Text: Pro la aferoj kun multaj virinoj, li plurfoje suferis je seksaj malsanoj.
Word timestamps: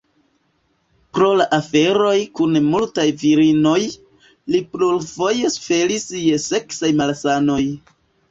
Pro 1.17 1.27
la 1.41 1.45
aferoj 1.57 2.13
kun 2.39 2.57
multaj 2.69 3.05
virinoj, 3.25 3.75
li 4.55 4.63
plurfoje 4.73 5.53
suferis 5.59 6.07
je 6.23 6.41
seksaj 6.47 6.93
malsanoj. 7.03 7.63